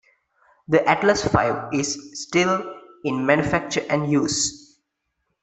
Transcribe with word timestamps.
The 0.67 0.83
Atlas 0.89 1.23
Five 1.27 1.71
is 1.75 2.23
still 2.25 2.73
in 3.05 3.23
manufacture 3.23 3.85
and 3.87 4.11
use. 4.11 4.79